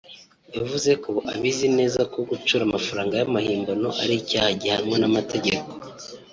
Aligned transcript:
yavuze 0.57 0.91
ko 1.03 1.11
abizi 1.33 1.67
neza 1.79 2.01
ko 2.11 2.19
gucura 2.29 2.61
amafaranga 2.65 3.13
y’amahimbano 3.19 3.89
ari 4.01 4.13
icyaha 4.21 4.49
gihanwa 4.61 4.95
n’amategeko 5.01 5.69